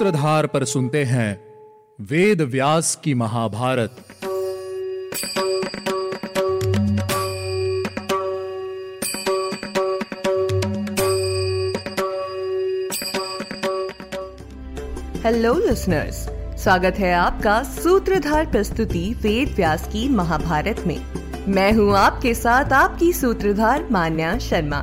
सूत्रधार 0.00 0.46
पर 0.46 0.64
सुनते 0.64 1.02
हैं 1.04 1.30
वेद 2.00 2.40
व्यास 2.42 2.94
की 3.04 3.12
महाभारत। 3.14 3.96
हेलो 15.24 15.52
लिसनर्स 15.58 16.22
स्वागत 16.62 16.98
है 16.98 17.12
आपका 17.14 17.62
सूत्रधार 17.62 18.46
प्रस्तुति 18.46 19.04
वेद 19.22 19.54
व्यास 19.56 19.86
की 19.88 20.08
महाभारत 20.08 20.82
में। 20.86 20.98
मैं 21.48 21.72
हूँ 21.72 21.96
आपके 21.96 22.34
साथ 22.34 22.72
आपकी 22.72 23.12
सूत्रधार 23.12 23.86
मान्या 23.90 24.38
शर्मा, 24.38 24.82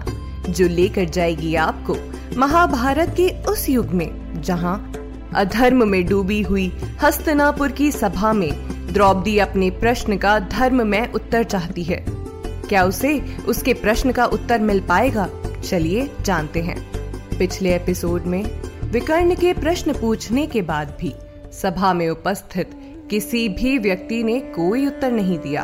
जो 0.50 0.68
लेकर 0.68 1.10
जाएगी 1.10 1.56
आपको 1.56 1.98
महाभारत 2.38 3.14
के 3.18 3.30
उस 3.44 3.70
युग 3.70 3.88
में, 3.88 4.42
जहाँ 4.42 4.94
अधर्म 5.38 5.88
में 5.88 6.06
डूबी 6.08 6.42
हुई 6.42 6.72
हस्तनापुर 7.02 7.72
की 7.72 7.92
सभा 7.92 8.34
में 8.34 8.52
द्रौपदी 8.94 9.38
अपने 9.38 9.70
प्रश्न 9.72 10.18
का 10.18 10.38
धर्म 10.40 10.86
में 10.88 11.12
उत्तर 11.14 11.44
चाहती 11.44 11.84
है। 11.84 12.06
क्या 12.70 12.84
उसे 12.84 13.20
उसके 13.48 13.74
प्रश्न 13.74 14.12
का 14.12 14.26
उत्तर 14.26 14.60
मिल 14.60 14.80
पाएगा? 14.82 15.28
चलिए 15.64 16.10
जानते 16.22 16.62
हैं। 16.62 16.78
पिछले 17.40 17.76
एपिसोड 17.76 18.26
में 18.26 18.44
विकर्ण 18.92 19.36
के 19.36 19.54
प्रश्न 19.54 19.94
पूछने 19.94 20.46
के 20.48 20.62
बाद 20.62 20.96
भी 21.00 21.14
सभा 21.54 21.94
में 21.94 22.10
उपस्थित 22.10 22.72
किसी 23.10 23.48
भी 23.50 23.78
व्यक्ति 23.78 24.24
ने 24.24 24.40
कोई 24.40 24.86
उत्तर 24.88 25.12
नहीं 25.12 25.38
दिया। 25.40 25.64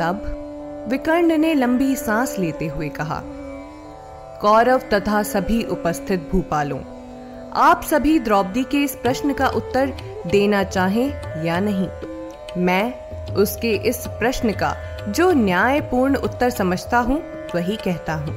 तब 0.00 0.88
विकर्ण 0.90 1.38
ने 1.38 1.54
लंबी 1.54 1.94
सांस 1.96 2.36
लेते 2.38 2.66
हुए 2.66 2.88
कहा, 2.88 3.20
कौरव 4.40 4.80
तथा 4.92 5.22
सभी 5.22 5.62
उपस्थित 5.62 6.28
भूपालों 6.32 6.78
आप 7.56 7.82
सभी 7.82 8.18
द्रौपदी 8.18 8.64
के 8.64 8.76
इस 8.76 8.94
प्रश्न 8.94 9.32
का 9.32 9.48
उत्तर 9.48 9.92
देना 10.26 10.62
चाहें 10.64 11.42
या 11.44 11.60
नहीं? 11.60 11.88
मैं 12.62 12.94
उसके 13.34 13.70
इस 13.70 14.06
प्रश्न 14.06 14.52
का 14.52 14.76
जो 15.08 15.32
न्यायपूर्ण 15.32 16.16
उत्तर 16.16 16.50
समझता 16.50 16.98
हूँ, 16.98 17.22
वही 17.54 17.76
कहता 17.76 18.14
हूँ। 18.14 18.36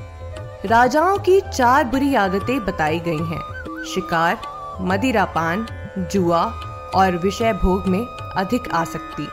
राजाओं 0.66 1.18
की 1.18 1.42
चार 1.42 1.84
बुरी 1.84 2.16
आदतें 2.16 2.66
बताई 2.66 3.00
गई 3.00 3.18
हैं। 3.18 3.42
शिकार, 3.86 4.38
मदिरापान, 4.82 5.68
जुआ 6.12 6.44
और 6.96 7.18
विषय 7.18 7.54
भोग 7.54 7.88
में 7.88 8.06
अधिक 8.38 8.72
आसक्ति। 8.74 9.28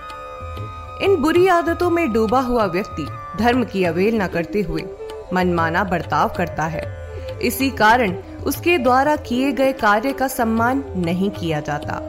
इन 1.05 1.17
बुरी 1.17 1.48
आदतों 1.48 1.91
में 1.91 2.12
डूबा 2.12 2.41
हुआ 2.41 2.65
व्यक्ति 2.65 3.09
धर्म 3.39 3.65
की 3.65 3.84
अवेलना 3.84 4.27
करते 4.27 4.62
हुए 4.62 4.84
मनमाना 5.33 5.84
बर्ताव 5.84 6.28
करता 6.28 6.62
है। 6.62 7.06
इसी 7.43 7.71
कारण 7.71 8.17
उसके 8.47 8.79
द्वारा 8.79 9.17
किए 9.17 9.53
गए 9.53 9.73
कार्य 9.73 10.13
का 10.13 10.29
सम्मान 10.29 10.85
नहीं 10.97 11.31
किया 11.31 11.61
जाता। 11.61 12.01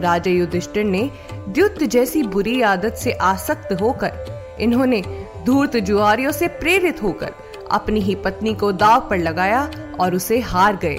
राजा 0.00 0.30
युधिष्ठिर 0.30 0.84
ने 0.84 1.10
द्युत 1.48 1.82
जैसी 1.82 2.22
बुरी 2.22 2.60
आदत 2.62 2.94
से 2.94 3.12
आसक्त 3.12 3.72
होकर, 3.80 4.56
इन्होंने 4.60 5.02
धूर्त 5.46 5.76
जुआरियों 5.76 6.32
से 6.32 6.48
प्रेरित 6.48 7.02
होकर 7.02 7.32
अपनी 7.70 8.00
ही 8.00 8.14
पत्नी 8.14 8.54
को 8.54 8.72
दाव 8.72 9.06
पर 9.10 9.18
लगाया 9.18 9.70
और 10.00 10.14
उसे 10.14 10.40
हार 10.40 10.76
गए। 10.76 10.98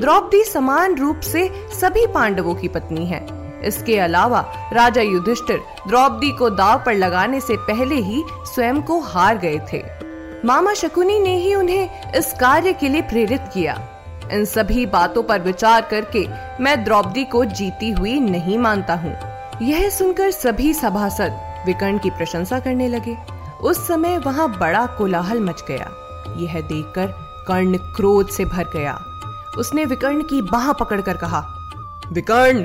द्रौपदी 0.00 0.42
समान 0.44 0.94
रूप 0.94 1.20
से 1.20 1.48
सभी 1.80 2.06
पांडवों 2.06 2.54
की 2.54 2.68
पत्नी 2.68 3.06
है। 3.06 3.26
इसके 3.64 3.98
अलावा 3.98 4.40
राजा 4.72 5.02
युधिष्ठिर 5.02 5.60
द्रौपदी 5.88 6.30
को 6.30 6.50
दाव 6.50 6.82
पर 6.86 6.94
लगाने 6.94 7.40
से 7.40 7.56
पहले 7.56 7.94
ही 7.94 8.22
स्वयं 8.46 8.82
को 8.82 8.98
हार 9.00 9.38
गए 9.38 9.58
थे। 9.72 9.82
मामा 10.44 10.74
शकुनी 10.74 11.18
ने 11.20 11.36
ही 11.36 11.54
उन्हें 11.54 12.12
इस 12.12 12.32
कार्य 12.32 12.72
के 12.72 12.88
लिए 12.88 13.02
प्रेरित 13.02 13.50
किया। 13.54 13.74
इन 14.32 14.44
सभी 14.44 14.86
बातों 14.86 15.22
पर 15.22 15.40
विचार 15.40 15.80
करके 15.82 16.26
मैं 16.60 16.82
द्रौपदी 16.84 17.24
को 17.24 17.44
जीती 17.44 17.90
हुई 17.90 18.18
नहीं 18.20 18.58
मानता 18.58 18.94
हूँ। 18.94 19.16
यह 19.62 19.88
सुनकर 19.90 20.30
सभी 20.30 20.72
सभासद 20.74 21.40
विकर्ण 21.66 21.98
की 21.98 22.10
प्रशंसा 22.10 22.58
करने 22.60 22.88
लगे। 22.88 23.16
उस 23.62 23.86
समय 23.88 24.18
वहाँ 24.18 24.48
बड़ा 24.58 24.86
कोलाहल 24.86 25.40
मच 25.40 25.62
गया। 25.68 25.90
यह 26.36 26.60
देखकर 26.60 27.06
कर्ण 27.48 27.76
क्रोध 27.96 28.28
से 28.28 28.44
भर 28.44 28.64
गया। 28.64 28.98
उसने 29.58 29.84
विकर्ण 29.84 30.22
की 30.22 30.40
बाह 30.42 30.72
पकड़कर 30.72 31.16
कहा, 31.16 31.44
विकर्ण, 32.12 32.64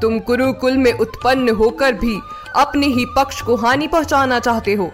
तुम 0.00 0.18
कुरुकुल 0.18 0.76
में 0.76 0.92
उत्पन्न 0.92 1.48
होकर 1.48 1.92
भी 1.94 2.18
अपने 2.56 2.86
ही 2.86 3.06
पक्ष 3.16 3.40
को 3.42 3.56
हानि 3.56 3.86
पहुंचाना 3.86 4.38
चाहते 4.40 4.74
हो। 4.74 4.90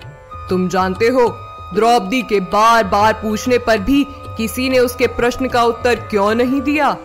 तुम 0.50 0.68
जानते 0.68 1.08
हो, 1.08 1.28
द्रौपदी 1.74 2.22
के 2.22 2.40
बार 2.40 2.84
बार 2.84 3.12
पूछने 3.12 3.58
पर 3.58 3.78
भी 3.78 4.06
किसी 4.38 4.68
ने 4.68 4.78
उसके 4.78 5.06
प्रश्न 5.06 5.48
का 5.48 5.64
उत्तर 5.64 5.94
क्यों 5.94 6.34
नहीं 6.34 6.60
दिया? 6.60 6.96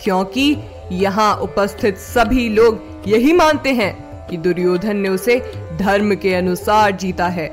क्योंकि 0.00 0.56
यहाँ 0.92 1.36
उपस्थित 1.36 1.98
सभी 1.98 2.48
लोग 2.48 3.02
यही 3.06 3.32
मानते 3.32 3.70
हैं 3.70 4.26
कि 4.26 4.36
दुर्योधन 4.36 4.96
ने 4.96 5.08
उसे 5.08 5.52
धर्म 5.76 6.14
के 6.14 6.34
अनुसार 6.34 6.90
जीता 6.90 7.26
है। 7.26 7.48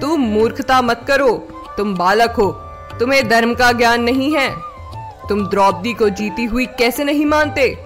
तुम 0.00 0.20
मूर्खता 0.20 0.82
मत 0.82 1.04
करो। 1.08 1.48
तुम 1.76 1.94
बालक 1.94 2.30
हो। 2.30 2.52
तुम्हें 3.00 3.28
धर्म 3.28 3.54
का 3.54 3.72
ज्ञान 3.72 4.02
नहीं 4.02 4.36
है। 4.36 4.56
तुम 5.28 5.46
द्रौपदी 5.46 5.92
को 5.92 6.08
जीती 6.08 6.44
हुई 6.44 6.66
कैसे 6.66 7.04
नहीं 7.04 7.26
मानते? 7.26 7.78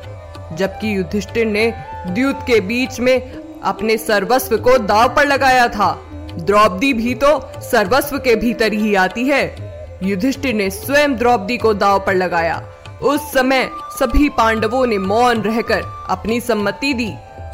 जबकि 0.52 0.96
युधिष्ठिर 0.96 1.46
ने 1.46 1.74
द्यूत 2.06 2.38
के 2.46 2.60
बीच 2.60 3.00
में 3.00 3.38
अपने 3.64 3.96
सर्वस्व 3.96 4.56
को 4.56 4.78
दाव 4.78 5.08
पर 5.08 5.26
लगाया 5.26 5.68
था। 5.68 6.02
द्रौपदी 6.38 6.92
भी 6.92 7.14
तो 7.14 7.50
सर्वस्व 7.60 8.18
के 8.18 8.36
भीतर 8.36 8.72
ही 8.72 8.94
आती 8.94 9.24
है। 9.24 9.65
युधिष्ठिर 10.02 10.54
ने 10.54 10.70
स्वयं 10.70 11.16
द्रौपदी 11.16 11.56
को 11.56 11.74
दाव 11.74 11.98
पर 11.98 12.14
लगाया। 12.14 12.62
उस 13.02 13.32
समय 13.32 13.68
सभी 13.98 14.28
पांडवों 14.28 14.86
ने 14.86 14.98
मौन 14.98 15.42
रहकर 15.42 15.82
अपनी 16.10 16.40
सम्मति 16.40 16.92
दी। 16.94 17.12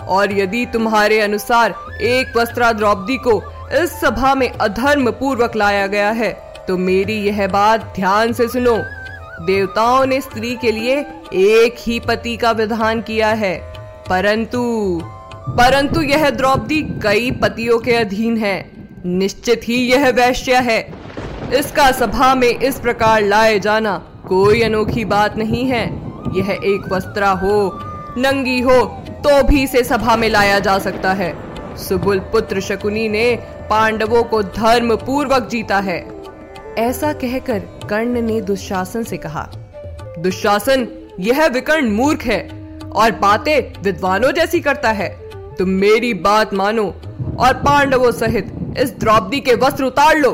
और 0.08 0.32
यदि 0.32 0.64
तुम्हारे 0.66 1.20
अनुसार 1.20 1.74
एक 2.02 2.36
वस्त्रा 2.36 2.72
द्रौपदी 2.72 3.16
को 3.16 3.40
इस 3.82 3.90
सभा 4.00 4.34
में 4.34 4.48
अधर्म 4.50 5.10
पूर्वक 5.10 5.56
लाया 5.56 5.86
गया 5.86 6.10
है 6.10 6.32
तो 6.68 6.76
मेरी 6.78 7.18
यह 7.22 7.46
बात 7.48 7.92
ध्यान 7.96 8.32
से 8.32 8.48
सुनो। 8.48 8.76
देवताओं 9.46 10.06
ने 10.06 10.20
स्त्री 10.20 10.54
के 10.56 10.72
लिए 10.72 10.98
एक 11.34 11.76
ही 11.78 12.00
पति 12.00 12.36
का 12.36 12.50
विधान 12.50 13.02
किया 13.02 13.28
है। 13.28 13.56
परंतु 14.08 14.62
परंतु 15.48 16.00
यह 16.00 16.28
द्रौपदी 16.30 16.82
कई 17.02 17.30
पतियों 17.30 17.78
के 17.78 17.94
अधीन 17.94 18.36
है। 18.36 18.70
निश्चित 19.06 19.60
ही 19.64 19.74
यह 19.74 20.08
वैश्य 20.08 20.56
है। 20.56 21.01
इसका 21.52 21.90
सभा 21.92 22.34
में 22.34 22.48
इस 22.48 22.78
प्रकार 22.80 23.22
लाए 23.22 23.58
जाना 23.60 23.96
कोई 24.28 24.62
अनोखी 24.62 25.04
बात 25.04 25.36
नहीं 25.36 25.64
है। 25.66 25.84
यह 26.36 26.50
एक 26.50 26.92
वस्त्रा 26.92 27.30
हो, 27.32 27.78
नंगी 28.18 28.60
हो 28.60 28.84
तो 29.24 29.42
भी 29.42 29.62
इसे 29.62 29.82
सभा 29.84 30.16
में 30.16 30.28
लाया 30.28 30.58
जा 30.58 30.78
सकता 30.78 31.12
है। 31.12 31.34
सुबुल 31.78 32.18
पुत्र 32.32 32.60
शकुनी 32.60 33.08
ने 33.08 33.24
पांडवों 33.70 34.22
को 34.24 34.42
धर्म 34.42 34.94
पूर्वक 34.96 35.48
जीता 35.48 35.78
है। 35.80 35.98
ऐसा 36.78 37.12
कहकर 37.14 37.58
कर्ण 37.90 38.22
ने 38.22 38.40
दुशासन 38.40 39.02
से 39.02 39.16
कहा, 39.16 39.42
दुशासन, 40.18 40.86
यह 41.20 41.46
विकर्ण 41.48 41.90
मूर्ख 41.90 42.22
है 42.22 42.40
और 42.94 43.10
बातें 43.18 43.82
विद्वानों 43.82 44.30
जैसी 44.32 44.60
करता 44.60 44.90
है। 44.90 45.08
तुम 45.56 45.68
मेरी 45.80 46.12
बात 46.20 46.54
मानो 46.54 46.86
और 47.38 47.54
पांडवों 47.56 48.10
सहित 48.12 48.52
इस 48.78 48.98
द्रौपदी 48.98 49.40
के 49.40 49.54
वस्त्र 49.56 49.84
उतार 49.84 50.16
लो। 50.16 50.32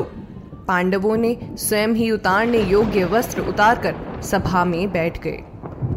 पांडवों 0.69 1.17
ने 1.17 1.37
स्वयं 1.57 1.93
ही 1.95 2.11
उतारने 2.11 2.59
योग्य 2.61 3.05
वस्त्र 3.05 3.41
उतारकर 3.41 4.21
सभा 4.21 4.65
में 4.65 4.91
बैठ 4.91 5.19
गए। 5.21 5.37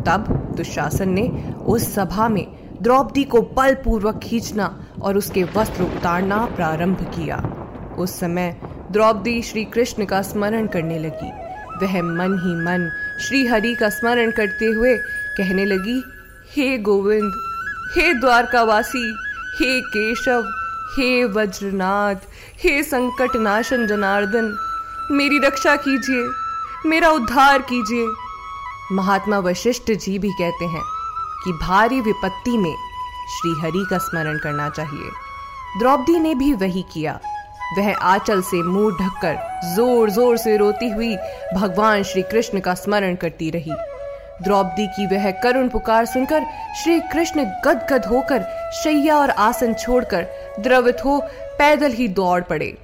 तब 0.06 0.27
दुशासन 0.56 1.09
ने 1.09 1.28
उस 1.66 1.94
सभा 1.94 2.28
में 2.28 2.47
द्रौपदी 2.83 3.25
को 3.25 3.41
बलपूर्वक 3.56 4.21
खींचना 4.22 4.66
और 5.03 5.16
उसके 5.16 5.43
वस्त्र 5.56 5.83
उतारना 5.83 6.38
प्रारंभ 6.56 7.03
किया। 7.15 7.36
उस 7.98 8.19
समय 8.21 8.57
द्रौपदी 8.91 9.42
श्री 9.42 9.65
कृष्ण 9.65 10.04
का 10.04 10.22
स्मरण 10.22 10.66
करने 10.66 10.98
लगी। 10.98 11.30
वह 11.83 12.03
मन 12.03 12.39
ही 12.39 12.54
मन 12.57 12.91
श्री 13.21 13.47
हरि 13.47 13.74
का 13.74 13.89
स्मरण 13.89 14.30
करते 14.30 14.65
हुए 14.65 14.97
कहने 15.39 15.65
लगी, 15.65 16.03
हे 16.57 16.78
गोविंद, 16.78 17.33
हे 17.97 18.13
द्वारकावासी, 18.15 19.07
हे 19.59 19.80
केशव, 19.80 20.42
हे 20.97 21.24
वज्रनाथ 21.24 22.15
हे 22.64 22.82
संकट 22.82 23.36
नाशन 23.36 23.86
जनार्दन, 23.86 24.53
मेरी 25.10 25.38
रक्षा 25.38 25.74
कीजिए, 25.76 26.26
मेरा 26.88 27.09
उद्धार 27.10 27.62
कीजिए। 27.62 28.04
महात्मा 28.92 29.38
वशिष्ठ 29.38 29.91
जी 29.94 30.18
भी 30.18 30.30
कहते 30.30 30.64
हैं 30.64 30.82
कि 31.44 31.53
भारी 31.62 32.00
विपत्ति 32.00 32.56
में 32.56 32.74
श्री 33.30 33.50
हरि 33.60 33.84
का 33.91 33.98
स्मरण 33.98 34.38
करना 34.38 34.68
चाहिए। 34.68 35.10
द्रौपदी 35.78 36.18
ने 36.18 36.34
भी 36.34 36.53
वही 36.54 36.82
किया। 36.92 37.18
वह 37.78 37.92
आंचल 37.94 38.42
से 38.42 38.62
मुँह 38.62 38.97
ढककर 38.97 39.36
ज़ोर 39.74 40.10
ज़ोर 40.10 40.36
से 40.36 40.56
रोती 40.56 40.91
हुई 40.91 41.16
भगवान 41.54 42.03
श्री 42.03 42.22
कृष्ण 42.22 42.60
का 42.60 42.74
स्मरण 42.74 43.14
करती 43.16 43.50
रही। 43.50 43.74
द्रौपदी 44.42 44.86
की 44.86 45.06
वह 45.06 45.30
करुण 45.30 45.68
पुकार 45.68 46.06
सुनकर 46.06 46.44
श्री 46.82 46.98
कृष्ण 47.12 47.44
गदगद 47.66 48.06
होकर 48.06 48.42
शैया 48.74 49.16
और 49.16 49.30
आसन 49.30 49.74
छोड़कर 49.74 50.26
द्रवित 50.60 51.04
हो, 51.04 51.19
पैदल 51.59 51.93
ही 51.93 52.09
दौड़ 52.09 52.43
पड़े। 52.43 52.75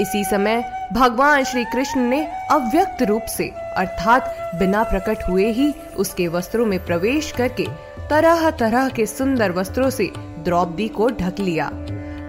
इसी 0.00 0.24
समय 0.24 0.62
भगवान 0.92 1.44
श्री 1.44 1.64
कृष्ण 1.64 2.00
ने 2.00 2.24
अव्यक्त 2.50 3.02
रूप 3.02 3.22
से, 3.22 3.48
अर्थात 3.76 4.34
बिना 4.54 4.82
प्रकट 4.82 5.22
हुए 5.28 5.50
ही 5.52 5.72
उसके 5.96 6.28
वस्त्रों 6.28 6.66
में 6.66 6.84
प्रवेश 6.84 7.32
करके 7.32 7.66
तरह 8.10 8.50
तरह 8.50 8.88
के 8.88 9.06
सुंदर 9.06 9.52
वस्त्रों 9.52 9.90
से 9.90 10.10
द्रौपदी 10.44 10.88
को 10.88 11.08
ढक 11.08 11.40
लिया। 11.40 11.70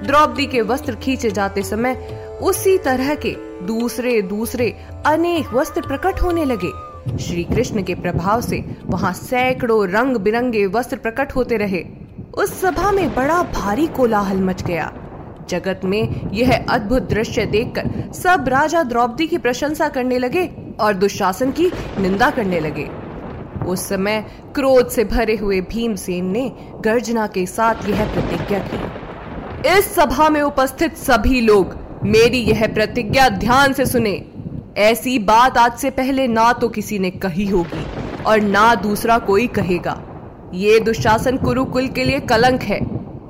द्रौपदी 0.05 0.45
के 0.45 0.61
वस्त्र 0.61 0.95
खींचे 0.95 1.31
जाते 1.31 1.63
समय 1.63 1.93
उसी 2.41 2.77
तरह 2.77 3.15
के 3.15 3.35
दूसरे 3.65 4.21
दूसरे 4.21 4.69
अनेक 5.05 5.53
वस्त्र 5.53 5.81
प्रकट 5.81 6.21
होने 6.21 6.45
लगे। 6.45 6.71
श्री 7.17 7.43
कृष्ण 7.43 7.83
के 7.83 7.95
प्रभाव 7.95 8.41
से 8.41 8.63
वहाँ 8.83 9.13
सैकड़ों 9.13 9.87
रंग 9.89 10.17
बिरंगे 10.17 10.65
वस्त्र 10.65 10.97
प्रकट 10.97 11.31
होते 11.31 11.57
रहे। 11.57 11.85
उस 12.37 12.59
सभा 12.61 12.91
में 12.91 13.13
बड़ा 13.15 13.41
भारी 13.43 13.87
कोलाहल 13.87 14.37
मच 14.37 14.61
गया। 14.63 14.91
जगत 15.49 15.81
में 15.83 16.31
यह 16.31 16.65
अद्भुत 16.69 17.03
दृश्य 17.03 17.45
देखकर 17.45 18.11
सब 18.13 18.47
राजा 18.47 18.83
द्रौपदी 18.83 19.27
की 19.27 19.37
प्रशंसा 19.37 19.87
करने 19.89 20.17
लगे 20.17 20.43
और 20.79 20.93
दुशासन 20.93 21.51
की 21.51 21.71
निंदा 21.99 22.29
करने 22.29 22.59
लगे। 22.59 22.87
उस 23.65 23.87
समय 23.89 24.19
क्रोध 24.55 24.89
से 24.89 25.03
भरे 25.03 25.35
हुए 25.35 25.61
भीमसेन 25.61 26.25
ने 26.25 26.51
गर्जना 26.81 27.27
के 27.27 27.45
साथ 27.45 27.89
यह 27.89 28.13
प्रतिज्ञा 28.13 28.59
की। 28.59 29.77
इस 29.77 29.93
सभा 29.95 30.29
में 30.29 30.41
उपस्थित 30.41 30.97
सभी 30.97 31.41
लोग 31.41 31.75
मेरी 32.03 32.39
यह 32.39 32.67
प्रतिज्ञा 32.73 33.29
ध्यान 33.29 33.73
से 33.73 33.85
सुने। 33.85 34.25
ऐसी 34.77 35.17
बात 35.19 35.57
आज 35.57 35.77
से 35.77 35.89
पहले 35.89 36.27
ना 36.27 36.51
तो 36.53 36.69
किसी 36.69 36.99
ने 36.99 37.09
कही 37.09 37.47
होगी 37.47 37.85
और 38.23 38.41
ना 38.41 38.73
दूसरा 38.75 39.17
कोई 39.19 39.47
कहेगा। 39.47 40.01
ये 40.53 40.79
दुशासन 40.79 41.37
कुरुकुल 41.37 41.87
के 41.87 42.03
लिए 42.03 42.19
कलंक 42.19 42.61
है। 42.63 42.79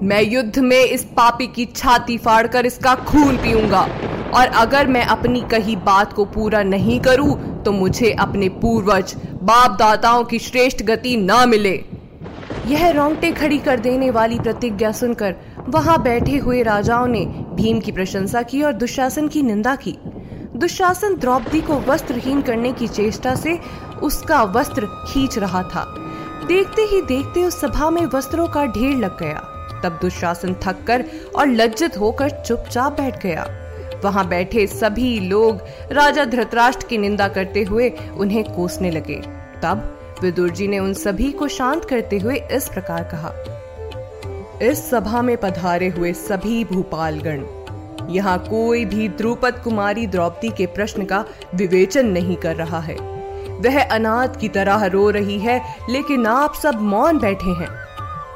मैं 0.04 0.22
युद्ध 0.24 0.60
में 0.60 0.80
इस 0.80 1.04
पापी 1.18 1.48
की 1.48 1.66
छाती 1.68 2.18
फाड़कर 2.18 2.66
इसका 2.66 2.94
खून 2.96 3.38
पीऊँगा। 3.38 3.82
और 4.34 4.48
अगर 4.56 4.88
मैं 4.88 5.04
अपनी 5.06 5.42
कही 5.52 5.76
बात 5.76 6.14
को 6.14 6.26
पूरा 6.26 6.62
नहीं 6.64 7.00
करूँ 7.00 7.64
तो 7.64 7.72
मुझे 7.72 8.12
अपने 8.20 8.50
पूर्वज 8.56 9.16
बाप 9.44 9.78
दाताओं 9.80 10.24
की 10.24 10.40
श्रेष्ठ 10.40 10.84
गति 10.84 11.16
ना 11.18 11.46
मिले। 11.46 11.74
यह 12.68 12.90
रोंगटे 12.90 13.32
खड़ी 13.32 13.58
कर 13.58 13.80
देने 13.80 14.10
वाली 14.12 14.40
प्रतिज्ञा 14.40 14.92
सुनकर 14.92 15.36
वहाँ 15.70 16.02
बैठे 16.04 16.38
हुए 16.38 16.62
राजाओं 16.64 17.08
ने 17.08 17.26
भीम 17.56 17.80
की 17.80 17.92
प्रशंसा 17.92 18.42
की 18.42 18.64
और 18.64 18.74
दुशासन 18.74 19.28
की 19.28 19.42
निंदा 19.42 19.76
की। 19.78 19.98
दुशासन 20.56 21.16
द्रौपदी 21.16 21.62
को 21.62 21.80
वस्त्रहीन 21.88 22.42
करने 22.42 22.72
की 22.72 22.88
चेष्टा 22.88 23.36
से 23.36 23.60
उसका 24.04 24.44
वस्त्र 24.52 24.86
खींच 25.08 25.38
रहा 25.38 25.64
था। 25.66 25.86
देखते 26.48 26.82
ही 26.82 27.02
देखते 27.04 27.44
उस 27.44 27.60
सभा 27.62 27.90
में 27.90 28.06
वस्त्रों 28.06 28.48
का 28.48 28.66
ढेर 28.66 28.96
लग 28.98 29.18
गया। 29.20 29.40
तब 29.84 29.98
दुशासन 30.02 30.54
थक 30.64 30.84
कर 30.88 31.04
और 31.36 31.48
लज्जित 31.48 31.98
होकर 31.98 32.30
चुपचाप 32.42 32.94
बैठ 32.94 33.22
गया। 33.24 33.48
वहाँ 34.04 34.28
बैठे 34.30 34.66
सभी 34.68 35.20
लोग 35.20 35.62
राजा 35.92 36.26
धृतराष्ट्र 36.26 36.88
की 36.88 36.98
निंदा 36.98 37.28
करते 37.28 37.64
हुए 37.64 37.90
उन्हें 38.18 38.44
कोसने 38.46 38.92
लगे। 38.92 39.20
तब 39.64 40.18
विदुर 40.22 40.50
जी 40.50 40.68
ने 40.68 40.80
उन 40.80 40.94
सभी 40.94 41.32
को 41.32 41.48
शांत 41.48 41.86
करते 41.86 42.18
हुए 42.20 42.38
इस 42.52 42.70
प्रकार 42.70 43.04
कहा, 43.14 43.34
इस 44.62 44.90
सभा 44.90 45.22
में 45.22 45.36
पधारे 45.38 45.88
हुए 45.90 46.14
सभी 46.14 46.64
भूपालगण, 46.66 47.46
यहाँ 48.10 48.38
कोई 48.40 48.86
भी 48.86 49.10
द्रुपद 49.10 49.62
कुमारी 49.64 50.08
द्रौपदी 50.08 50.50
के 50.50 50.66
प्रश्न 50.68 51.06
का 51.06 51.24
विवेचन 51.56 52.08
नहीं 52.08 52.36
कर 52.38 52.56
रहा 52.56 52.80
है। 52.80 52.96
वह 53.62 53.82
अनाथ 53.84 54.40
की 54.40 54.50
तरह 54.50 54.86
रो 54.86 55.10
रही 55.10 55.40
है, 55.40 55.62
लेकिन 55.90 56.26
आप 56.26 56.54
सब 56.54 56.82
मौन 56.82 57.20
बैठे 57.20 57.50
हैं। 57.50 57.70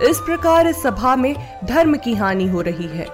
इस 0.09 0.19
प्रकार 0.19 0.67
इस 0.67 0.83
सभा 0.83 1.15
में 1.15 1.35
धर्म 1.65 1.95
की 1.95 2.13
हानि 2.13 2.47
हो 2.47 2.61
रही 2.61 2.87
है। 2.87 3.07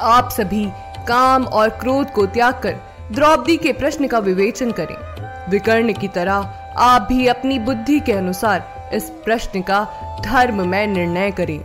आप 0.00 0.30
सभी 0.30 0.66
काम 1.08 1.44
और 1.44 1.68
क्रोध 1.68 2.10
को 2.10 2.26
त्याग 2.26 2.60
कर 2.62 2.76
द्रौपदी 3.12 3.56
के 3.56 3.72
प्रश्न 3.72 4.06
का 4.06 4.18
विवेचन 4.18 4.70
करें। 4.70 5.50
विकर्ण 5.50 5.92
की 5.92 6.08
तरह 6.08 6.54
आप 6.78 7.02
भी 7.02 7.26
अपनी 7.26 7.58
बुद्धि 7.58 8.00
के 8.00 8.12
अनुसार 8.12 8.90
इस 8.94 9.04
प्रश्न 9.24 9.60
का 9.60 9.86
धर्म 10.24 10.68
में 10.68 10.86
निर्णय 10.86 11.30
करें। 11.30 11.60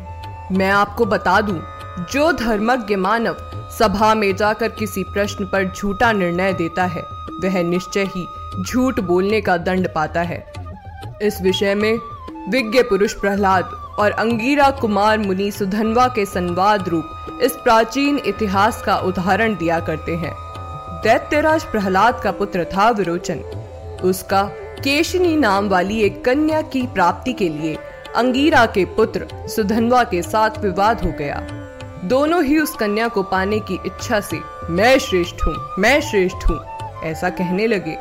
मैं 0.52 0.70
आपको 0.70 1.06
बता 1.06 1.40
दूँ, 1.42 1.60
जो 2.12 2.32
धर्मज्ञ 2.32 2.96
मानव 2.96 3.36
सभा 3.80 4.14
में 4.16 4.36
जाकर 4.36 4.70
किसी 4.70 5.04
प्रश्न 5.04 5.46
पर 5.46 5.74
झूठा 5.74 6.12
निर्णय 6.12 6.54
देता 6.54 6.86
है, 6.86 7.02
वह 7.44 7.62
निश्चय 7.64 8.04
ही 8.04 8.28
झूठ 8.58 9.00
बोलने 9.00 9.42
का 9.42 9.58
दंड 9.58 9.88
पाता 9.88 10.22
है। 10.22 10.44
इस 11.22 11.42
विषय 11.42 11.76
में 11.76 11.94
विज्ञ 12.50 12.82
पुरुष 12.82 13.14
प्रहलाद 13.14 13.72
और 14.00 14.12
अंगीरा 14.12 14.70
कुमार 14.72 15.18
मुनि 15.20 15.50
सुधनवा 15.52 16.08
के 16.08 16.26
संवाद 16.26 16.88
रूप 16.90 17.40
इस 17.44 17.56
प्राचीन 17.56 18.20
इतिहास 18.28 18.82
का 18.82 18.98
उदाहरण 19.00 19.56
दिया 19.56 19.80
करते 19.80 20.16
हैं। 20.16 20.32
दैत्यराज 21.04 21.64
प्रहलाद 21.64 22.20
का 22.24 22.32
पुत्र 22.32 22.64
था 22.66 22.90
विरोचन। 22.90 23.40
उसका 24.04 24.44
केशनी 24.84 25.36
नाम 25.36 25.68
वाली 25.70 26.02
एक 26.02 26.24
कन्या 26.26 26.62
की 26.64 26.86
प्राप्ति 26.88 27.34
के 27.34 27.50
लिए 27.50 27.78
अंगीरा 28.16 28.66
के 28.66 28.86
पुत्र 28.96 29.28
सुधनवा 29.48 30.04
के 30.04 30.22
साथ 30.22 30.58
विवाद 30.58 31.02
हो 31.02 31.12
गया। 31.20 31.40
दोनों 32.04 32.44
ही 32.44 32.60
उस 32.60 32.76
कन्या 32.76 33.08
को 33.08 33.24
पाने 33.24 33.60
की 33.62 33.80
इच्छा 33.86 34.20
से 34.22 34.40
मैं 34.70 34.98
श्रेष्ठ 35.00 35.46
हूँ, 35.46 35.56
मैं 35.80 36.00
श्रेष्ठ 36.02 36.50
हूँ, 36.50 36.60
ऐसा 37.04 37.30
कहने 37.32 37.68
लगे। 37.68 37.98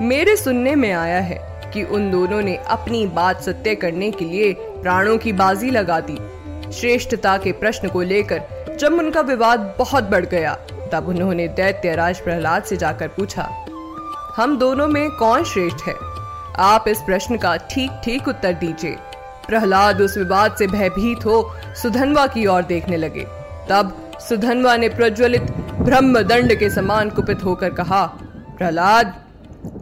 मेरे 0.00 0.36
सुनने 0.36 0.74
में 0.74 0.90
आया 0.92 1.18
है 1.20 1.38
कि 1.72 1.82
उन 1.84 2.10
दोनों 2.10 2.40
ने 2.42 2.54
अपनी 2.68 3.06
बात 3.06 3.40
सत्य 3.42 3.74
करने 3.74 4.10
के 4.10 4.24
लिए 4.24 4.52
प्राणों 4.82 5.16
की 5.18 5.32
बाजी 5.32 5.70
लगा 5.70 5.98
दी। 6.00 6.72
श्रेष्ठता 6.72 7.36
के 7.38 7.52
प्रश्न 7.52 7.88
को 7.88 8.02
लेकर 8.02 8.76
जब 8.80 8.94
उनका 8.94 9.20
विवाद 9.20 9.74
बहुत 9.78 10.04
बढ़ 10.04 10.26
गया, 10.26 10.54
तब 10.92 11.08
उन्होंने 11.08 11.48
दैत्य 11.48 11.94
राज 11.94 12.20
प्रहलाद 12.20 12.62
से 12.62 12.76
जाकर 12.76 13.08
पूछा, 13.08 13.48
हम 14.36 14.58
दोनों 14.58 14.88
में 14.88 15.10
कौन 15.10 15.44
श्रेष्ठ 15.44 15.86
है? 15.88 15.94
आप 16.58 16.88
इस 16.88 17.02
प्रश्न 17.02 17.36
का 17.36 17.56
ठीक 17.70 18.00
ठीक 18.04 18.28
उत्तर 18.28 18.52
दीजिए। 18.54 18.96
प्रहलाद 19.48 20.00
उस 20.00 20.16
विवाद 20.18 20.56
से 20.56 20.66
भयभीत 20.66 21.24
हो 21.26 21.42
सुधनवा 21.82 22.26
की 22.26 22.46
ओर 22.46 22.62
देखने 22.62 22.96
लगे। 22.96 23.26
तब 23.70 23.96
सुधनवा 24.20 24.76
ने 24.76 24.88
प्रज्वलित 24.88 25.50
ब्रह्म 25.72 26.22
दंड 26.22 26.58
के 26.58 26.70
समान 26.70 27.10
कुपित 27.10 27.44
होकर 27.44 27.70
कहा, 27.70 28.04
प्रहलाद 28.58 29.14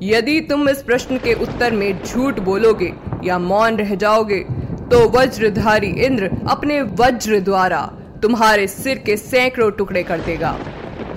यदि 0.03 0.41
तुम 0.41 0.69
इस 0.69 0.83
प्रश्न 0.83 1.19
के 1.19 1.35
उत्तर 1.35 1.73
में 1.73 2.03
झूठ 2.05 2.39
बोलोगे 2.41 2.93
या 3.25 3.39
मौन 3.39 3.77
रह 3.77 3.95
जाओगे 3.95 4.41
तो 4.91 5.09
वज्रधारी 5.11 5.91
इंद्र 6.05 6.31
अपने 6.49 6.81
वज्र 7.01 7.41
द्वारा 7.41 7.81
तुम्हारे 8.23 8.67
सिर 8.67 8.99
के 8.99 9.17
सैकड़ों 9.17 9.71
टुकड़े 9.71 10.03
कर 10.03 10.21
देगा। 10.21 10.57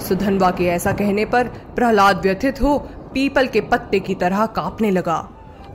सुधनवा 0.08 0.50
के 0.51 0.66
ऐसा 0.66 0.92
कहने 0.92 1.25
पर 1.25 1.48
प्रहलाद 1.75 2.22
व्यथित 2.22 2.62
हो 2.62 2.78
पीपल 3.13 3.48
के 3.48 3.62
पत्ते 3.62 4.00
की 4.00 4.16
तरह 4.16 4.46
कांपने 4.56 4.92
लगा 4.92 5.18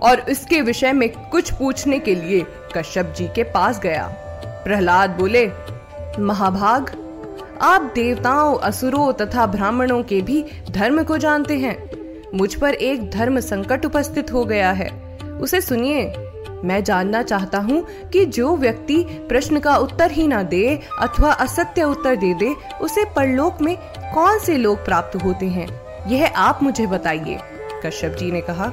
और 0.03 0.25
इसके 0.29 0.61
विषय 0.61 0.93
में 0.93 1.09
कुछ 1.31 1.53
पूछने 1.53 1.99
के 1.99 2.15
लिए 2.15 2.45
कश्यप 2.77 3.15
जी 3.17 3.27
के 3.27 3.43
पास 3.53 3.81
गया। 3.81 4.07
प्रहलाद 4.65 5.11
बोले, 5.11 5.47
महाभाग, 6.19 6.91
आप 7.63 7.93
देवताओं, 7.95 8.57
असुरों 8.59 9.13
तथा 9.13 9.47
ब्राह्मणों 9.47 10.03
के 10.03 10.21
भी 10.21 10.45
धर्म 10.71 11.03
को 11.03 11.19
जानते 11.19 11.59
हैं। 11.59 11.77
मुझ 12.35 12.55
पर 12.55 12.75
एक 12.75 13.11
धर्म 13.11 13.41
संकट 13.41 13.87
उपस्थित 13.87 14.33
हो 14.33 14.45
गया 14.45 14.71
है। 14.73 15.19
उसे 15.41 15.61
सुनिए। 15.61 16.13
मैं 16.65 16.83
जानना 16.85 17.23
चाहता 17.23 17.59
हूँ 17.59 17.85
कि 18.13 18.25
जो 18.27 18.57
व्यक्ति 18.57 19.03
प्रश्न 19.29 19.61
का 19.61 19.77
उत्तर 19.77 20.11
ही 20.11 20.27
ना 20.27 20.43
दे 20.43 20.81
अथवा 21.01 21.33
असत्य 21.33 21.83
उत्तर 21.83 22.17
दे 22.17 22.35
दे, 22.35 22.55
उसे 22.81 23.05
परलोक 23.05 23.61
में 23.63 23.77
कौन 24.15 24.39
से 24.39 24.57
लोग 24.57 24.85
प्राप्त 24.85 25.17
होते 25.17 25.47
हैं? 25.47 25.69
यह 26.09 26.33
आप 26.37 26.63
मुझे 26.63 26.87
बताइए, 26.87 27.39
कश्यप 27.87 28.13
जी 28.13 28.31
ने 28.31 28.41
कहा। 28.41 28.73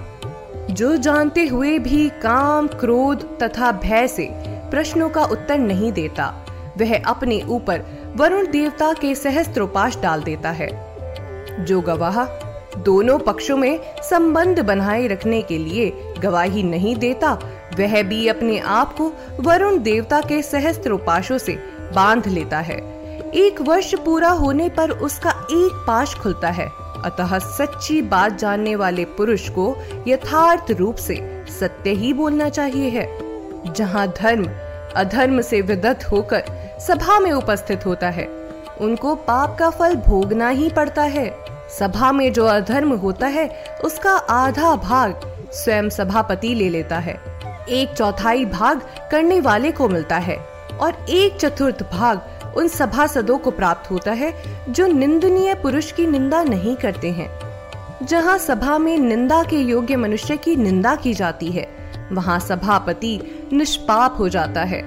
जो 0.70 0.96
जानते 0.98 1.46
हुए 1.48 1.80
भी 1.80 2.10
काम, 2.10 2.68
क्रोध 2.68 3.40
तथा 3.40 3.72
भय 3.72 4.08
से 4.08 4.30
प्रश्नों 4.72 5.10
का 5.10 5.24
उत्तर 5.24 5.58
नहीं 5.58 5.92
देता, 5.92 6.34
वह 6.78 7.04
अपने 7.04 7.42
ऊपर 7.42 7.84
वरुण 8.16 8.48
देवता 8.48 8.94
के 8.94 9.16
सहस्त्रोपाश 9.16 9.98
डाल 9.98 10.24
देता 10.24 10.50
है। 10.52 10.70
जो 11.60 11.82
गवाह 11.82 12.24
दोनों 12.78 13.20
पक्षों 13.20 13.58
में 13.58 13.80
संबंध 14.10 14.60
बनाए 14.60 15.08
रखने 15.08 15.42
के 15.42 15.58
लिए 15.58 16.14
गवाही 16.20 16.64
नहीं 16.64 16.96
देता। 16.96 17.32
वह 17.80 18.04
भी 18.04 18.28
अपने 18.28 18.60
आप 18.60 18.98
को 18.98 19.14
वरुण 19.40 19.80
देवता 19.80 20.22
के 20.22 20.42
सहस्त्र 20.42 20.92
उपाशों 20.92 21.38
से 21.38 21.60
बाँध 21.96 22.28
लेता 22.28 22.60
है। 22.60 22.78
एक 23.36 23.62
वर्ष 23.62 23.96
पूरा 23.96 24.30
होने 24.30 24.70
पर 24.70 24.92
उसका 24.92 25.30
एक 25.30 25.84
पाश 25.88 26.16
खुलता 26.16 26.50
है। 26.50 26.70
अतः 27.06 27.40
सच्ची 27.40 28.02
बात 28.02 28.34
जानने 28.34 28.76
वाले 28.76 29.06
पुरुष 29.06 29.50
को 29.50 29.78
यथार्थ 30.08 30.72
रूप 30.72 30.96
से 30.96 31.46
सत्य 31.60 31.90
ही 31.90 32.14
बोलना 32.14 32.50
चाहिए 32.50 32.90
है। 32.90 33.18
जहाँ 33.74 34.08
धर्म, 34.08 34.50
अधर्म 34.96 35.42
से 35.42 35.62
विदत 35.62 36.00
होकर 36.12 36.44
सभा 36.88 37.20
में 37.20 37.32
उपस्थित 37.32 37.86
होता 37.86 38.10
है, 38.10 38.28
उनको 38.82 39.16
पाप 39.16 39.56
का 39.60 39.70
फल 39.70 39.96
भोगना 39.96 40.50
ही 40.50 40.70
पड़ता 40.70 41.02
है। 41.02 41.51
सभा 41.80 42.12
में 42.12 42.34
जो 42.34 42.46
अधर्म 42.46 42.94
होता 42.94 43.28
है, 43.28 43.78
उसका 43.84 44.12
आधा 44.12 44.76
भाग 44.76 45.22
स्वयं 45.54 45.90
सभापति 45.90 46.56
ले 46.56 46.70
लेता 46.70 46.98
है। 47.00 47.22
एक 47.70 47.94
चौथाई 47.98 48.46
भाग 48.46 48.82
करने 49.12 49.40
वाले 49.40 49.72
को 49.72 49.90
मिलता 49.90 50.18
है 50.18 50.38
और 50.82 51.06
एक 51.10 51.38
चतुर्थ 51.38 51.84
भाग 51.84 52.22
उन 52.58 52.68
सभासदों 52.68 53.38
को 53.38 53.52
प्राप्त 53.52 53.92
होता 53.92 54.12
है, 54.12 54.34
जो 54.70 54.88
निंदनीय 54.88 55.54
पुरुष 55.54 55.92
की 55.92 56.06
निंदा 56.06 56.44
नहीं 56.44 56.76
करते 56.76 57.12
हैं। 57.12 57.30
जहाँ 58.06 58.38
सभा 58.38 58.78
में 58.78 58.98
निंदा 58.98 59.44
के 59.44 59.58
योग्य 59.58 59.96
मनुष्य 59.96 60.38
की 60.38 60.56
निंदा 60.56 60.96
की 60.96 61.14
जाती 61.14 61.52
है, 61.52 61.68
वहाँ 62.12 62.40
सभापति 62.40 63.20
निष्पाप 63.54 64.16
हो 64.20 64.30
जाता 64.30 64.64
है। 64.64 64.82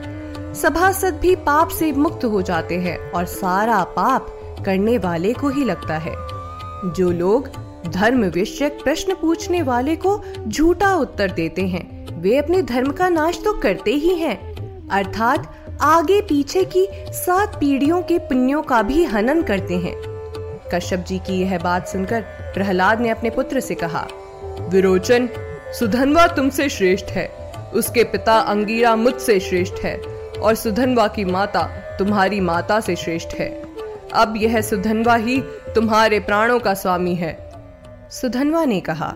सभासद 0.54 1.14
भी 1.14 1.36
पाप 1.36 1.68
से 1.68 1.92
मुक्त 1.92 2.24
हो 2.24 2.42
जाते 2.42 2.74
हैं 2.74 3.12
और 3.12 3.24
सारा 3.24 3.82
पाप 3.84 4.26
करने 4.64 4.98
वाले 4.98 5.32
को 5.32 5.48
ही 5.48 5.64
लगता 5.64 5.98
है। 5.98 6.33
जो 6.86 7.10
लोग 7.10 7.48
धर्म 7.88 8.24
विषयक 8.24 8.78
प्रश्न 8.84 9.14
पूछने 9.14 9.62
वाले 9.62 9.96
को 9.96 10.20
झूठा 10.48 10.94
उत्तर 10.94 11.30
देते 11.30 11.62
हैं, 11.62 12.06
वे 12.20 12.36
अपने 12.38 12.62
धर्म 12.62 12.92
का 12.92 13.08
नाश 13.08 13.40
तो 13.44 13.52
करते 13.52 13.90
ही 13.90 14.14
हैं। 14.14 14.88
अर्थात 14.88 15.54
आगे 15.80 16.20
पीछे 16.20 16.64
की 16.64 16.86
सात 17.12 17.56
पीढ़ियों 17.56 18.02
के 18.02 18.18
पुण्यों 18.18 18.62
का 18.62 18.82
भी 18.82 19.04
हनन 19.04 19.42
करते 19.42 19.74
हैं। 19.74 19.94
कश्यप 20.74 21.04
जी 21.08 21.18
की 21.18 21.40
यह 21.40 21.58
बात 21.58 21.88
सुनकर 21.88 22.20
प्रहलाद 22.54 23.00
ने 23.00 23.08
अपने 23.08 23.30
पुत्र 23.30 23.60
से 23.60 23.74
कहा, 23.74 24.06
विरोचन, 24.60 25.28
सुधनवा 25.78 26.26
तुमसे 26.26 26.68
श्रेष्ठ 26.68 27.06
है। 27.06 27.28
उसके 27.74 28.04
पिता 28.04 28.38
अंगीरा 28.38 28.96
मुझसे 28.96 29.40
श्रेष्ठ 29.40 29.74
है 29.74 29.96
और 30.40 30.54
सुधनवा 30.54 31.06
की 31.06 31.24
माता 31.24 31.62
तुम्हारी 31.98 32.40
माता 32.40 32.80
से 32.80 32.96
श्रेष्ठ 32.96 33.34
है। 33.34 33.48
अब 34.14 34.34
यह 34.36 34.60
सुधनवा 34.60 35.14
ही 35.14 35.42
तुम्हारे 35.74 36.20
प्राणों 36.20 36.58
का 36.58 36.74
स्वामी 36.74 37.14
है। 37.14 37.36
सुधनवा 38.10 38.64
ने 38.64 38.80
कहा, 38.80 39.12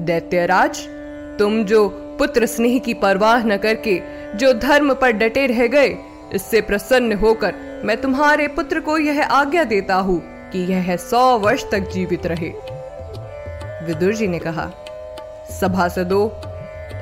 दैत्यराज, 0.00 0.80
तुम 1.38 1.64
जो 1.64 1.88
पुत्र 2.18 2.46
स्नेह 2.46 2.78
की 2.78 2.94
परवाह 2.94 3.44
न 3.44 3.56
करके, 3.56 4.00
जो 4.36 4.52
धर्म 4.52 4.94
पर 4.94 5.12
डटे 5.12 5.46
रह 5.46 5.66
गए, 5.66 5.96
इससे 6.32 6.60
प्रसन्न 6.60 7.12
होकर 7.12 7.54
मैं 7.84 8.00
तुम्हारे 8.00 8.48
पुत्र 8.48 8.80
को 8.80 8.98
यह 8.98 9.22
आज्ञा 9.24 9.64
देता 9.64 9.94
हूँ 9.94 10.20
कि 10.50 10.58
यह 10.58 10.96
सौ 10.96 11.38
वर्ष 11.38 11.64
तक 11.72 11.90
जीवित 11.90 12.26
रहे। 12.26 12.52
विदुर 13.86 14.14
जी 14.14 14.28
ने 14.28 14.38
कहा, 14.38 14.70
सभासदों, 15.60 16.28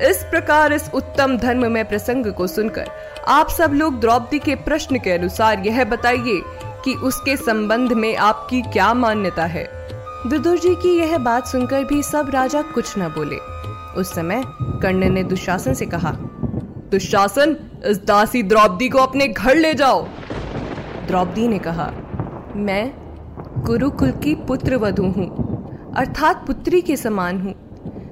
इस 0.09 0.23
प्रकार 0.23 0.73
इस 0.73 0.89
उत्तम 0.93 1.37
धर्म 1.37 1.71
में 1.71 1.85
प्रसंग 1.85 2.33
को 2.33 2.47
सुनकर 2.47 2.89
आप 3.27 3.49
सब 3.49 3.73
लोग 3.73 3.99
द्रौपदी 3.99 4.39
के 4.39 4.55
प्रश्न 4.55 4.99
के 4.99 5.11
अनुसार 5.11 5.59
यह 5.59 5.83
बताइए 5.85 6.41
कि 6.85 6.93
उसके 7.03 7.35
संबंध 7.37 7.93
में 7.93 8.15
आपकी 8.15 8.61
क्या 8.63 8.93
मान्यता 8.93 9.45
है। 9.45 9.63
विदुर 10.27 10.57
जी 10.57 10.73
की 10.75 10.97
यह 10.97 11.17
बात 11.17 11.47
सुनकर 11.47 11.83
भी 11.83 12.01
सब 12.03 12.29
राजा 12.29 12.61
कुछ 12.61 12.97
न 12.97 13.07
बोले। 13.07 13.37
उस 13.99 14.13
समय 14.15 14.43
कर्ण 14.81 15.09
ने 15.09 15.23
दुशासन 15.23 15.73
से 15.73 15.85
कहा, 15.85 16.11
दुशासन, 16.91 17.55
इस 17.85 18.03
दासी 18.05 18.43
द्रौपदी 18.43 18.89
को 18.89 18.97
अपने 18.97 19.27
घर 19.27 19.55
ले 19.55 19.73
जाओ। 19.73 20.03
द्रौपदी 21.07 21.47
ने 21.47 21.59
कहा, 21.59 21.91
मैं 22.55 22.93
कुरुकुल 23.65 24.11
की 24.23 24.35
पुत्र 24.47 24.77
वधु 24.77 25.03
हूँ, 25.07 25.93
अर्थात 25.97 26.45
पुत्री 26.47 26.81
के 26.81 26.95
समान 26.97 27.41
हूँ। 27.41 27.53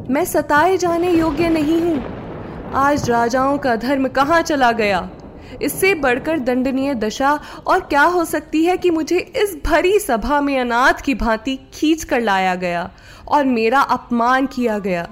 मैं 0.09 0.25
सताए 0.25 0.77
जाने 0.77 1.11
योग्य 1.11 1.49
नहीं 1.49 1.81
हूँ। 1.81 2.71
आज 2.75 3.09
राजाओं 3.09 3.57
का 3.57 3.75
धर्म 3.75 4.07
कहाँ 4.07 4.41
चला 4.41 4.71
गया? 4.71 5.09
इससे 5.61 5.95
बढ़कर 5.95 6.39
दंडनीय 6.39 6.93
दशा। 6.93 7.39
और 7.67 7.79
क्या 7.79 8.01
हो 8.01 8.25
सकती 8.25 8.65
है 8.65 8.77
कि 8.77 8.89
मुझे 8.89 9.17
इस 9.17 9.57
भरी 9.65 9.99
सभा 9.99 10.41
में 10.41 10.59
अनाथ 10.59 10.93
की 10.93 11.15
भांति 11.15 11.59
खींच 11.73 12.03
कर 12.03 12.21
लाया 12.21 12.55
गया 12.55 12.91
और 13.27 13.45
मेरा 13.45 13.79
अपमान 13.79 14.45
किया 14.45 14.79
गया? 14.79 15.07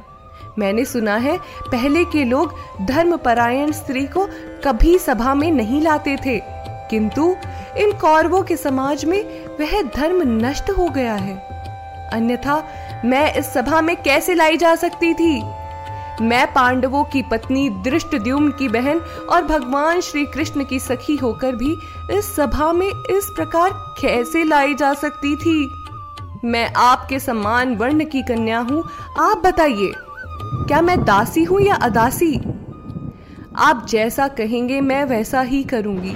मैंने 0.60 0.86
सुना 0.86 1.15
है, 1.15 1.38
पहले 1.72 2.05
के 2.05 2.25
लोग 2.25 2.53
धर्मपरायण 2.81 3.72
स्त्री 3.72 4.05
को 4.05 4.27
कभी 4.65 4.98
सभा 4.98 5.34
में 5.34 5.51
नहीं 5.51 5.81
लाते 5.81 6.15
थे। 6.25 6.41
किंतु 6.89 7.36
इन 7.77 7.91
कौरवों 7.91 8.41
के 8.41 8.58
समाज 8.58 9.05
में 9.05 9.46
वह 9.46 9.81
धर्म 9.81 10.46
नष्ट 10.46 10.69
हो 10.69 10.89
गया 10.89 11.13
है। 11.13 11.36
अन्यथा 12.13 12.63
मैं 13.05 13.34
इस 13.34 13.46
सभा 13.53 13.81
में 13.81 13.96
कैसे 13.96 14.34
लाई 14.34 14.58
जा 14.58 14.75
सकती 14.75 15.13
थी? 15.13 15.59
मैं 16.21 16.53
पांडवों 16.53 17.03
की 17.03 17.21
पत्नी 17.21 17.69
दृष्ट 17.69 18.09
की 18.57 18.67
बहन 18.67 18.99
और 19.29 19.43
भगवान 19.43 20.01
श्री 20.01 20.25
कृष्ण 20.25 20.63
की 20.63 20.79
सखी 20.79 21.15
होकर 21.15 21.55
भी 21.55 21.75
इस 22.11 22.35
सभा 22.35 22.73
में 22.73 22.88
इस 22.88 23.31
प्रकार 23.35 23.69
कैसे 24.01 24.43
लाई 24.43 24.73
जा 24.73 24.93
सकती 24.93 25.35
थी? 25.35 25.69
मैं 26.45 26.73
आपके 26.73 27.19
सम्मान 27.19 27.75
वर्ण 27.75 28.05
की 28.05 28.21
कन्या 28.21 28.59
हूँ। 28.59 28.83
आप 29.19 29.38
बताइए, 29.45 29.91
क्या 30.43 30.81
मैं 30.81 31.05
दासी 31.05 31.43
हूँ 31.43 31.61
या 31.61 31.75
अदासी? 31.75 32.35
आप 33.55 33.85
जैसा 33.89 34.27
कहेंगे, 34.27 34.81
मैं 34.81 35.05
वैसा 35.05 35.41
ही 35.41 35.63
करूँगी। 35.63 36.15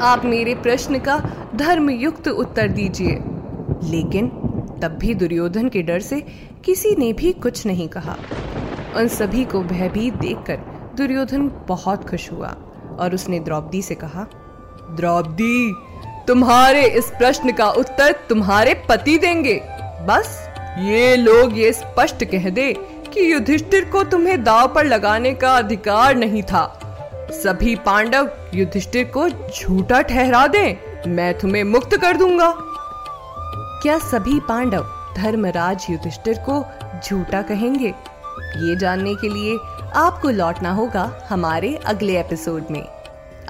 आप 0.00 0.24
मेरे 0.24 0.54
प्रश्न 0.54 0.98
का 0.98 1.22
धर्मयुक्त 1.54 2.28
उत्तर 2.28 2.68
दीजिए। 2.68 3.18
लेकिन 3.84 4.28
तब 4.82 4.96
भी 5.00 5.14
दुर्योधन 5.14 5.68
के 5.68 5.82
डर 5.82 6.00
से 6.00 6.20
किसी 6.64 6.96
ने 6.98 7.12
भी 7.12 7.32
कुछ 7.32 7.66
नहीं 7.66 7.88
कहा। 7.88 8.16
उन 8.96 9.08
सभी 9.08 9.44
को 9.44 9.60
भयभीत 9.62 10.14
देखकर 10.14 10.56
दुर्योधन 10.96 11.50
बहुत 11.68 12.08
खुश 12.10 12.30
हुआ 12.32 12.48
और 12.98 13.14
उसने 13.14 13.38
द्रौपदी 13.40 13.82
से 13.82 13.94
कहा, 13.94 14.26
द्रौपदी, 14.96 15.72
तुम्हारे 16.28 16.82
इस 16.88 17.10
प्रश्न 17.10 17.52
का 17.52 17.70
उत्तर 17.70 18.12
तुम्हारे 18.28 18.74
पति 18.88 19.16
देंगे। 19.18 19.60
बस, 20.08 20.38
ये 20.78 21.16
लोग 21.16 21.58
ये 21.58 21.72
स्पष्ट 21.72 22.24
कह 22.24 22.48
दे 22.50 22.72
कि 23.12 23.32
युधिष्ठिर 23.32 23.84
को 23.84 24.02
तुम्हें 24.04 24.42
दाव 24.44 24.68
पर 24.74 24.86
लगाने 24.86 25.34
का 25.34 25.56
अधिकार 25.56 26.14
नहीं 26.16 26.42
था। 26.42 26.64
सभी 27.32 27.74
पांडव 27.76 28.30
युधिष्ठिर 28.54 29.04
को 29.16 29.28
झूठा 29.28 30.00
ठहरा 30.02 30.46
दें, 30.46 30.76
मैं 31.08 31.32
तुम्हें 31.38 31.64
मुक्त 31.64 31.96
कर 31.96 32.16
दूँगा। 32.16 32.54
क्या 33.82 33.98
सभी 33.98 34.38
पांडव 34.40 34.86
धर्मराज 35.16 35.86
युधिष्ठिर 35.90 36.38
को 36.48 36.64
झूठा 37.04 37.42
कहेंगे? 37.42 37.94
ये 38.40 38.76
जानने 38.76 39.14
के 39.14 39.28
लिए 39.28 39.56
आपको 39.94 40.30
लौटना 40.30 40.72
होगा 40.72 41.26
हमारे 41.30 41.74
अगले 41.76 42.20
एपिसोड 42.20 42.64
में। 42.70 42.84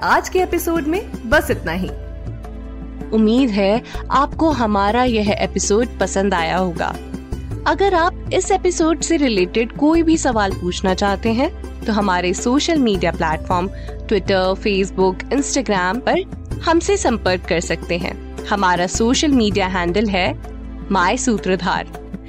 आज 0.01 0.29
के 0.29 0.39
एपिसोड 0.39 0.83
में 0.83 1.29
बस 1.29 1.51
इतना 1.51 1.71
ही। 1.71 1.89
उम्मीद 3.09 3.49
है 3.49 3.81
आपको 4.11 4.49
हमारा 4.49 5.03
यह 5.03 5.31
एपिसोड 5.31 5.87
पसंद 5.99 6.33
आया 6.33 6.57
होगा। 6.57 6.95
अगर 7.67 7.93
आप 7.93 8.29
इस 8.33 8.51
एपिसोड 8.51 9.01
से 9.01 9.17
रिलेटेड 9.17 9.77
कोई 9.77 10.03
भी 10.03 10.17
सवाल 10.17 10.51
पूछना 10.51 10.93
चाहते 10.93 11.33
हैं 11.33 11.51
तो 11.85 11.93
हमारे 11.93 12.33
social 12.33 12.79
media 12.79 13.11
platform, 13.11 13.67
Twitter, 14.07 14.53
Facebook, 14.53 15.17
Instagram 15.33 15.99
पर 15.99 16.21
हमसे 16.65 16.97
संपर्क 16.97 17.45
कर 17.49 17.59
सकते 17.59 17.97
हैं। 17.97 18.45
हमारा 18.45 18.87
सोशल 18.87 19.31
मीडिया 19.31 19.67
हैंडल 19.67 20.07
है 20.07 20.39
माई 20.91 21.17
सूत्रधार। 21.17 22.02